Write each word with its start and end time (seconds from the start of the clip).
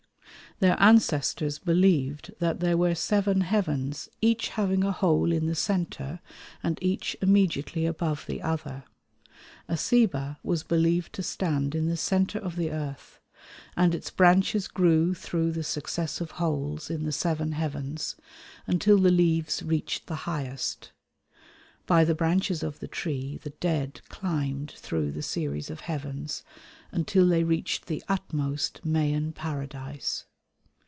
Their 0.59 0.79
ancestors 0.79 1.57
believed 1.57 2.33
that 2.37 2.59
there 2.59 2.77
were 2.77 2.93
seven 2.93 3.41
heavens, 3.41 4.07
each 4.21 4.49
having 4.49 4.83
a 4.83 4.91
hole 4.91 5.31
in 5.31 5.47
the 5.47 5.55
centre 5.55 6.19
and 6.61 6.77
each 6.83 7.17
immediately 7.19 7.87
above 7.87 8.25
the 8.27 8.43
other. 8.43 8.83
A 9.67 9.75
ceiba 9.75 10.37
was 10.43 10.61
believed 10.61 11.13
to 11.13 11.23
stand 11.23 11.73
in 11.73 11.87
the 11.87 11.97
centre 11.97 12.37
of 12.37 12.57
the 12.57 12.69
earth, 12.69 13.19
and 13.75 13.95
its 13.95 14.11
branches 14.11 14.67
grew 14.67 15.15
through 15.15 15.51
the 15.51 15.63
successive 15.63 16.29
holes 16.31 16.91
in 16.91 17.05
the 17.05 17.11
seven 17.11 17.53
heavens 17.53 18.15
until 18.67 18.99
the 18.99 19.09
leaves 19.09 19.63
reached 19.63 20.05
the 20.05 20.29
highest. 20.29 20.91
By 21.87 22.03
the 22.05 22.13
branches 22.13 22.61
of 22.61 22.77
the 22.79 22.87
tree 22.87 23.39
the 23.41 23.49
dead 23.49 24.01
climbed 24.09 24.69
through 24.77 25.11
the 25.11 25.23
series 25.23 25.71
of 25.71 25.79
heavens 25.79 26.43
until 26.91 27.27
they 27.27 27.43
reached 27.43 27.87
the 27.87 28.03
utmost 28.07 28.85
Mayan 28.85 29.33
paradise. 29.33 30.25